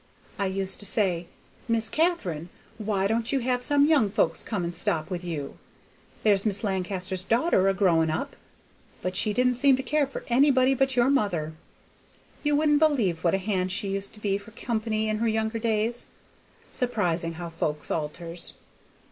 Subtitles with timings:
[0.39, 1.27] I used to say,
[1.67, 5.59] 'Miss Katharine, why don't you have some young folks come and stop with you?
[6.23, 8.35] There's Mis' Lancaster's daughter a growing up';
[9.03, 11.53] but she didn't seem to care for nobody but your mother.
[12.41, 15.59] You wouldn't believe what a hand she used to be for company in her younger
[15.59, 16.07] days.
[16.71, 18.53] Surprisin' how folks alters.